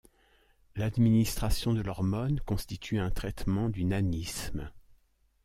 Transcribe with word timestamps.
L'administration 0.75 1.73
de 1.73 1.81
l'hormone 1.81 2.39
constitue 2.39 2.97
un 2.97 3.11
traitement 3.11 3.69
du 3.69 3.85
nanisme. 3.85 4.71